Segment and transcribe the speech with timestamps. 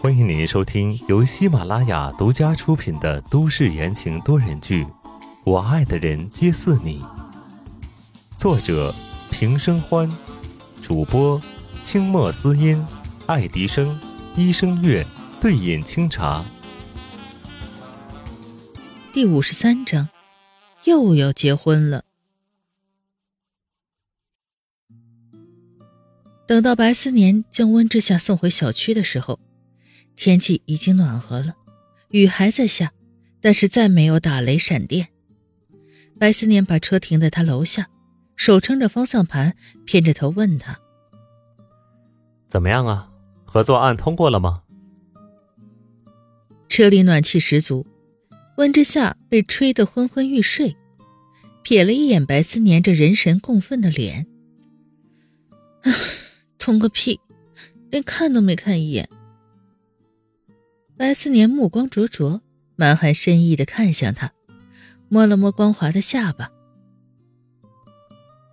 [0.00, 4.84] 欢迎您收听由喜马拉雅独家出品的都市言情多人剧
[5.44, 7.00] 《我爱的人皆似你》，
[8.36, 8.92] 作者
[9.30, 10.10] 平生欢，
[10.82, 11.40] 主播
[11.84, 12.84] 清墨思音、
[13.26, 13.96] 爱迪生、
[14.34, 15.06] 一生月、
[15.40, 16.44] 对饮清茶。
[19.12, 20.08] 第五十三章，
[20.84, 22.02] 又要结婚了。
[26.46, 29.40] 等到白思年将温之夏送回小区的时候。
[30.16, 31.56] 天气已经暖和了，
[32.10, 32.92] 雨还在下，
[33.40, 35.08] 但是再没有打雷闪电。
[36.20, 37.88] 白思年把车停在他楼下，
[38.36, 40.78] 手撑着方向盘，偏着头问他
[42.46, 43.10] ：“怎么样啊？
[43.44, 44.62] 合作案通过了吗？”
[46.70, 47.84] 车里暖气十足，
[48.58, 50.76] 温之夏被吹得昏昏欲睡，
[51.64, 54.28] 瞥了一眼白思年这人神共愤的脸，
[56.64, 57.20] 通个屁，
[57.90, 59.06] 连看都没看一眼。
[60.96, 62.40] 白思年目光灼灼，
[62.74, 64.32] 满含深意的看向他，
[65.10, 66.50] 摸了摸光滑的下巴。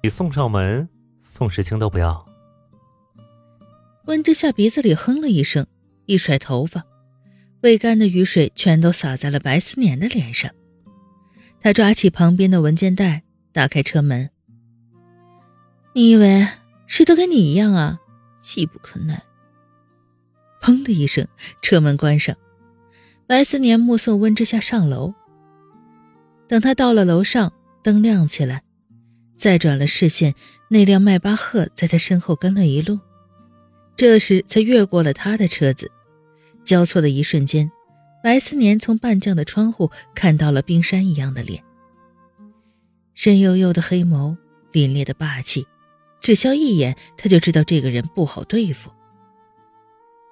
[0.04, 0.90] 你送上门，
[1.20, 2.28] 宋时清都不要。
[4.08, 5.66] 温之夏鼻子里哼了一声，
[6.06, 6.84] 一甩头发，
[7.62, 10.52] 未干的雨水全都洒在了白思年的脸上。
[11.62, 13.24] 他抓起旁边的文件袋，
[13.54, 14.32] 打开车门。
[15.96, 16.46] 你以为
[16.88, 18.00] 谁都跟你一样啊？
[18.42, 19.24] 气不可耐。
[20.62, 21.28] 砰的一声，
[21.62, 22.36] 车门关上。
[23.26, 25.14] 白思年目送温之夏上楼。
[26.48, 28.64] 等他到了楼上，灯亮起来，
[29.36, 30.36] 再转了视线，
[30.68, 33.00] 那辆迈巴赫在他身后跟了一路。
[33.96, 35.90] 这时才越过了他的车子。
[36.64, 37.72] 交错的一瞬间，
[38.24, 41.64] 白思年从半降的窗户看到了冰山一样的脸，
[43.16, 44.38] 深幽幽的黑眸，
[44.72, 45.66] 凛冽的霸气，
[46.22, 48.92] 只消一眼，他就知道这个人不好对付。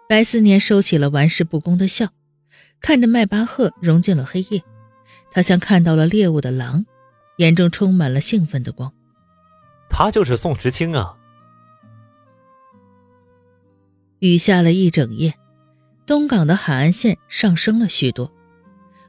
[0.08, 2.10] 白思年收起了玩世不恭的笑，
[2.80, 4.64] 看着迈巴赫融进了黑夜，
[5.32, 6.86] 他像看到了猎物的狼，
[7.38, 8.94] 眼中充满了兴奋的光。
[9.90, 11.18] 他就是宋时清啊！
[14.20, 15.34] 雨下了一整夜，
[16.06, 18.32] 东港的海岸线上升了许多。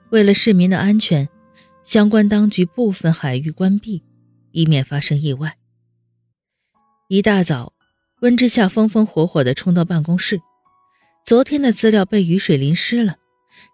[0.09, 1.29] 为了市民的安全，
[1.85, 4.03] 相关当局部分海域关闭，
[4.53, 5.57] 以免发生意外。
[7.13, 7.73] 一大早，
[8.21, 10.41] 温之夏风风火火地冲到办公室。
[11.25, 13.17] 昨天的资料被雨水淋湿了，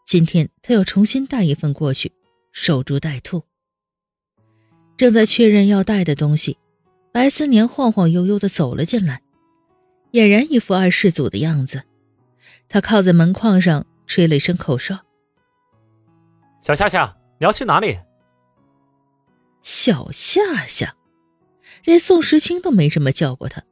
[0.07, 2.13] 今天他要重新带一份过去，
[2.51, 3.43] 守株待兔。
[4.97, 6.57] 正在确认要带的东西，
[7.13, 9.21] 白思年晃晃悠悠地走了进来，
[10.13, 11.83] 俨然一副二世祖的样子。
[12.71, 15.01] 他靠在门框上，吹了一声口哨
[16.65, 17.99] ：“小夏夏，你要去哪里？”
[19.61, 20.97] 小夏夏，
[21.87, 23.63] 连宋时清都没这么叫过他。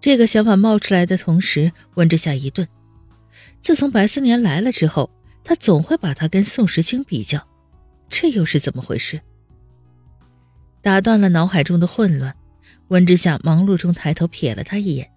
[0.00, 2.66] 这个想法冒出来的同时，温之夏一顿。
[3.60, 5.10] 自从白思年来了之后，
[5.42, 7.46] 他总会把他跟宋时清比较，
[8.08, 9.20] 这又是怎么回事？
[10.80, 12.36] 打断了脑海中的混乱，
[12.86, 15.10] 温之夏忙碌中抬头瞥了他一眼，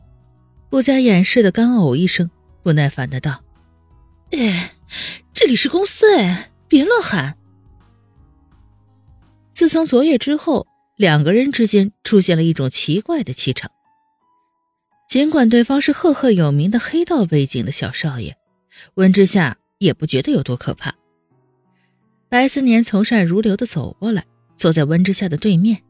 [0.72, 2.32] 不加掩饰的干呕一声，
[2.64, 3.44] 不耐烦的道
[4.34, 4.74] ：“哎，
[5.32, 7.38] 这里是公司哎，别乱喊。”
[9.54, 10.66] 自从昨夜之后，
[11.02, 13.72] 两个人之间出现了一种奇怪的气场。
[15.10, 18.38] 尽管对方是赫赫有名的黑道背景的小少爷，
[18.94, 20.94] 温之夏也不觉得有多可怕。
[22.30, 24.26] 白思年从善如流的走过来，
[24.56, 25.82] 坐在温之夏的对面。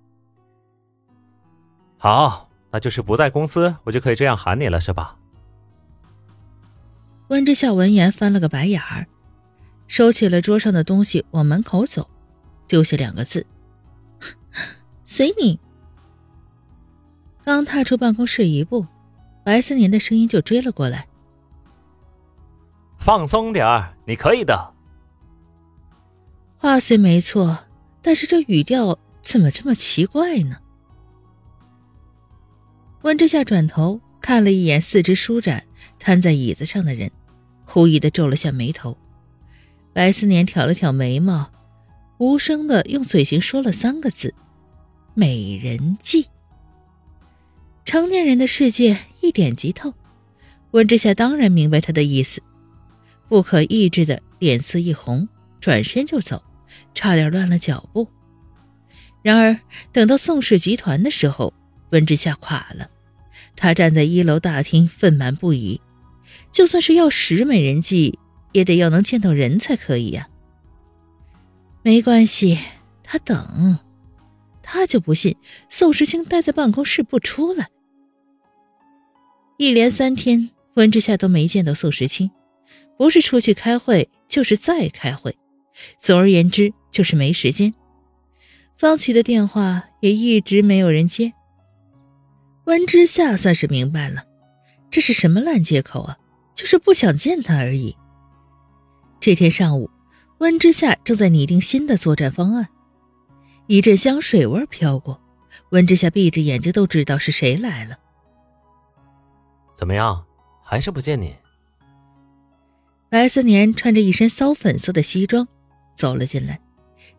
[1.98, 5.18] 好，那就是不在公司，我就可以这样喊你了，是吧？
[7.28, 9.08] 温之夏闻言翻了个白眼儿，
[9.88, 12.10] 收起了桌上的东西，往门口走，
[12.68, 13.46] 丢下两个字
[15.12, 15.60] ：“随你。”
[17.44, 18.88] 刚踏出办公室一步。
[19.44, 21.08] 白思年的声音就追了过来
[22.98, 24.74] ：“放松点儿，你可以的。”
[26.56, 27.66] 话虽没错，
[28.04, 30.58] 但是这语调怎么这么奇怪呢？
[33.02, 35.64] 温之夏转头看了一眼四肢舒展、
[35.98, 37.12] 瘫在椅子上的人，
[37.66, 38.96] 狐疑的皱了下眉头。
[39.92, 41.52] 白思年挑了挑眉毛，
[42.20, 44.36] 无声的用嘴型说了三个字
[45.14, 46.28] ：“美人计。”
[47.86, 49.94] 成年人的世界一点即透，
[50.72, 52.42] 温之夏当然明白他的意思，
[53.28, 55.28] 不可抑制的脸色一红，
[55.60, 56.44] 转身就走，
[56.94, 58.08] 差点乱了脚步。
[59.22, 59.60] 然而
[59.92, 61.54] 等到宋氏集团的时候，
[61.90, 62.90] 温之夏垮了，
[63.56, 65.82] 他站在一楼大厅愤懑不已，
[66.52, 68.18] 就算是要使美人计，
[68.52, 70.30] 也得要能见到人才可以呀。
[71.84, 72.58] 没关系，
[73.04, 73.80] 他等，
[74.74, 75.36] 他就不信
[75.68, 77.68] 宋时清待在办公室不出来。
[79.58, 82.32] 一连三天，温之夏都没见到宋时清，
[82.98, 85.38] 不是出去开会，就是在开会，
[86.00, 87.74] 总而言之就是没时间。
[88.78, 91.34] 方琦的电话也一直没有人接。
[92.64, 94.24] 温之夏算是明白了，
[94.90, 96.18] 这是什么烂借口啊？
[96.56, 97.98] 就是不想见他而已。
[99.20, 99.92] 这天上午，
[100.40, 102.70] 温之夏正在拟定新的作战方案，
[103.68, 105.22] 一阵香水味飘过，
[105.70, 107.98] 温之夏闭着眼睛都知道是谁来了。
[109.74, 110.26] 怎么样，
[110.64, 111.36] 还是不见你？
[113.10, 115.48] 白思年穿着一身骚粉色的西装
[115.96, 116.62] 走了进来。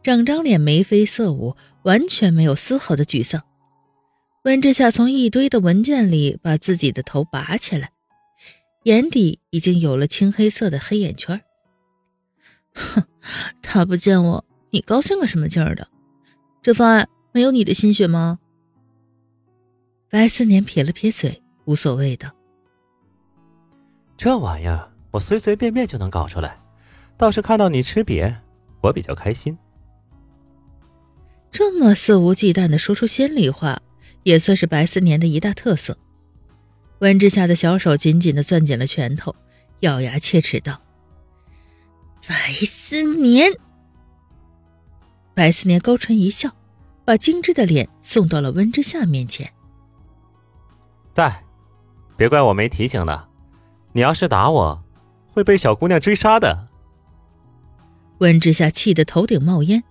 [0.03, 3.43] 整张脸眉飞色舞，完全没有丝毫的沮丧。
[4.45, 7.93] 温之夏从一堆的文件里把自己的头拔起来，
[8.85, 11.43] 眼底已经有了青黑色的黑眼圈。
[12.75, 13.05] 哼，
[13.63, 15.89] 他不见我，你高兴个什么劲儿的？
[16.63, 18.39] 这方案没有你的心血吗？
[20.09, 22.33] 白思年撇了撇嘴，无所谓的。
[24.17, 26.63] 这玩意儿我随随便便就能搞出来，
[27.17, 28.37] 倒是看到你吃瘪，
[28.81, 29.59] 我比较开心。
[31.51, 33.81] 这么肆无忌惮的说出心里话，
[34.23, 35.99] 也算是白思年的一大特色。
[37.01, 39.35] 温之夏的小手紧紧的攥紧了拳头，
[39.81, 40.81] 咬牙切齿道
[42.29, 43.51] ：“白思年。”
[45.35, 46.51] 白思年勾唇一笑，
[47.05, 49.53] 把精致的脸送到了温之夏面前。
[51.11, 51.45] 在，
[52.17, 53.29] 别怪我没提醒了，
[53.93, 54.83] 你要是打我，
[55.31, 56.69] 会被小姑娘追杀的。
[58.19, 59.83] 温之夏气得头顶冒烟。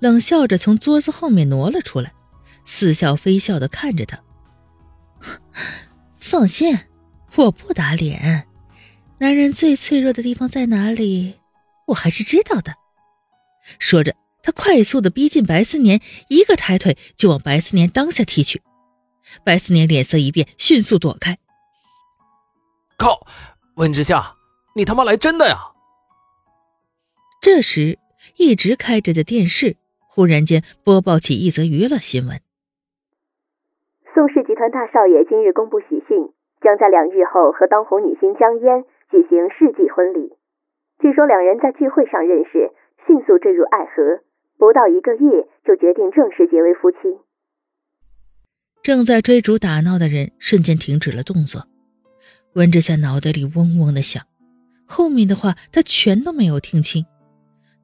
[0.00, 2.12] 冷笑着从桌子后面挪了出来，
[2.64, 4.20] 似笑非笑的看着他。
[6.16, 6.78] 放心，
[7.34, 8.46] 我不打脸。
[9.18, 11.40] 男人最脆弱的地方在哪里，
[11.88, 12.74] 我还是知道的。
[13.80, 14.14] 说着，
[14.48, 16.00] 他快速的逼近白思年，
[16.30, 18.62] 一个抬腿就往白思年裆下踢去。
[19.44, 21.36] 白思年脸色一变，迅速躲开。
[22.96, 23.20] 靠！
[23.76, 24.32] 温之夏，
[24.74, 25.76] 你他妈来真的呀！
[27.42, 27.98] 这时，
[28.38, 29.76] 一直开着的电视。
[30.08, 32.40] 忽然间播报起一则娱乐新闻：
[34.14, 36.32] 宋氏集团大少爷今日公布喜讯，
[36.64, 40.32] 将在两日后和当红女星江嫣举行世纪婚礼。
[41.04, 42.72] 据说两人在聚会上认识，
[43.06, 44.24] 迅速坠入爱河，
[44.58, 46.98] 不到一个月就决定正式结为夫妻。
[48.82, 51.68] 正在追逐打闹的人瞬间停止了动作，
[52.54, 54.26] 温之夏脑袋里嗡嗡的响，
[54.84, 57.06] 后面的话他全都没有听清。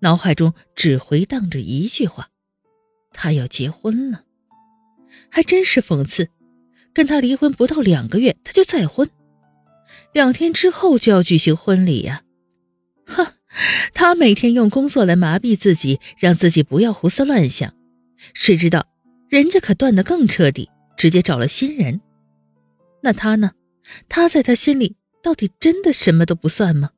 [0.01, 2.29] 脑海中只回荡着一句话
[3.13, 4.25] ：“他要结婚了。”
[5.31, 6.29] 还真是讽刺，
[6.93, 9.09] 跟他离婚不到两个月，他就再婚，
[10.13, 12.25] 两天之后就要举行婚礼呀！
[13.07, 13.27] 哼，
[13.93, 17.75] 他每天用工作来麻痹自己，让自己不要胡思乱想，
[18.35, 18.87] 谁知道
[19.29, 22.01] 人家可断得更彻底，直接找了新人。
[23.03, 23.53] 那他呢？
[24.09, 26.91] 他在他心里到底真的什么都不算吗？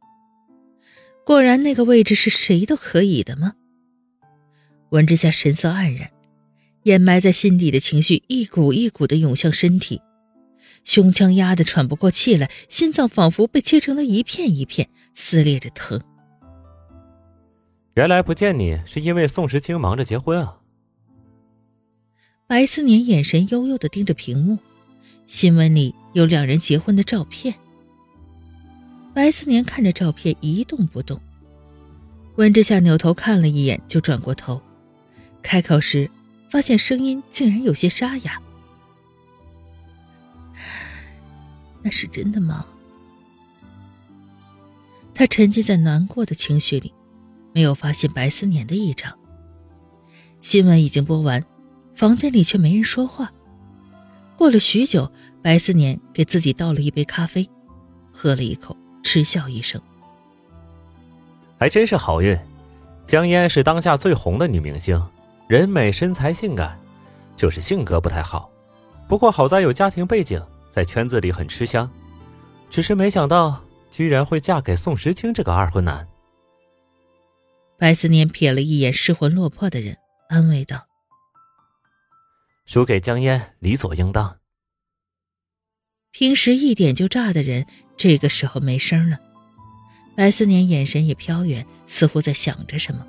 [1.24, 3.54] 果然，那个位置是谁都可以的吗？
[4.90, 6.10] 文之夏神色黯然，
[6.84, 10.00] 掩埋在心底的情绪一股一股的涌向身体，
[10.84, 16.00] 胸腔压得喘不过气来，心脏仿佛被切成了一片一片，撕裂着疼。
[17.96, 20.58] 原来不见你是因为宋时清忙着结婚啊！
[22.46, 24.58] 白思年眼神悠悠的盯着屏幕，
[25.26, 27.54] 新闻里有两人结婚的照片。
[29.14, 31.18] 白思年看着照片一动不动，
[32.34, 34.60] 温之夏扭头看了一眼，就转过头，
[35.42, 36.10] 开口时
[36.50, 38.42] 发现声音竟然有些沙哑
[41.80, 42.66] ：“那是真的吗？”
[45.16, 46.92] 他沉浸在难过的情绪里，
[47.56, 49.16] 没有发现白思年的异常。
[50.42, 51.42] 新闻已经播完，
[51.94, 53.32] 房间里却没人说话。
[54.36, 55.10] 过了许久，
[55.42, 57.48] 白思年给自己倒了一杯咖啡，
[58.12, 58.76] 喝了一口。
[59.02, 59.80] 嗤笑一声，
[61.58, 62.38] 还真是好运。
[63.06, 65.02] 江嫣是当下最红的女明星，
[65.48, 66.78] 人美身材性感，
[67.36, 68.50] 就是性格不太好。
[69.08, 71.90] 不过好在有家庭背景，在圈子里很吃香。
[72.68, 76.06] 只是没想到，居然会嫁给宋时清这个二婚男。
[77.78, 80.86] 白思年瞥了一眼失魂落魄的人，安慰道
[82.64, 84.38] ：“输给江嫣，理所应当。”
[86.10, 87.66] 平时一点就炸的人，
[87.96, 89.18] 这个时候没声了。
[90.16, 93.06] 白思年眼神也飘远，似乎在想着什么。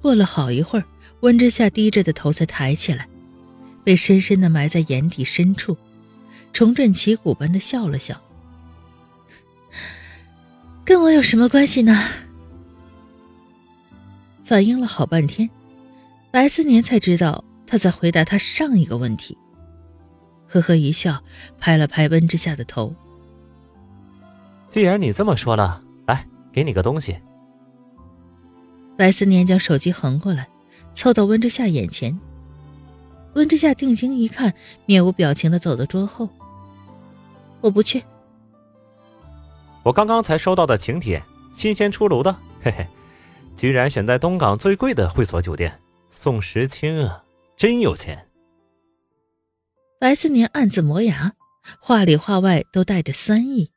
[0.00, 0.84] 过了好一会儿，
[1.20, 3.08] 温之夏低着的头才抬起来，
[3.82, 5.76] 被深深的埋在眼底深处，
[6.52, 8.22] 重振旗鼓般的笑了笑
[10.86, 12.00] ：“跟我有什么关系呢？”
[14.44, 15.48] 反应了好半天，
[16.30, 19.36] 白思年才知道他在回答他上一个问题。
[20.48, 21.22] 呵呵一笑，
[21.58, 22.94] 拍了拍温之夏的头。
[24.68, 27.18] 既然你这么说了，来，给你个东西。
[28.96, 30.48] 白思年将手机横过来，
[30.92, 32.18] 凑到温之夏眼前。
[33.34, 34.52] 温之夏定睛一看，
[34.84, 36.28] 面无表情的走到桌后。
[37.62, 38.02] 我不去。
[39.82, 41.22] 我刚刚才收到的请帖，
[41.54, 42.86] 新鲜出炉的，嘿嘿，
[43.54, 45.80] 居然选在东港最贵的会所酒店。
[46.10, 47.24] 宋时清啊，
[47.56, 48.28] 真有钱。
[49.98, 51.32] 白思年暗自磨牙，
[51.80, 53.70] 话里话外都带着酸意。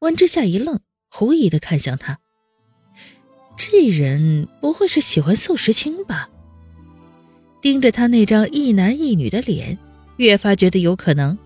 [0.00, 2.18] 温之夏一愣，狐疑的看向他。
[3.56, 6.28] 这人不会是喜欢宋时清吧？
[7.62, 9.78] 盯着他那张一男一女的脸，
[10.18, 11.38] 越发觉得有可能。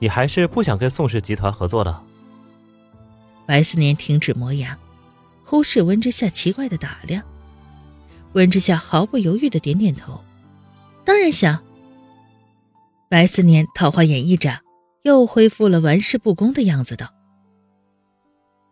[0.00, 2.02] 你还是不想跟宋氏集团合作了？
[3.46, 4.76] 白思年停止磨牙，
[5.44, 7.22] 忽视温之夏奇怪的打量。
[8.32, 10.24] 温之夏毫不犹豫的点点头，
[11.04, 11.62] 当然想。
[13.08, 14.62] 白思年桃花眼一眨，
[15.02, 17.12] 又恢复了玩世不恭的样子，道。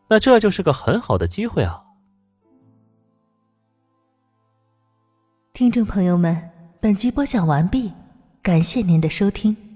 [0.09, 1.85] 那这就是个很好的机会啊！
[5.53, 6.51] 听众朋友们，
[6.81, 7.93] 本集播讲完毕，
[8.43, 9.72] 感谢您的收听。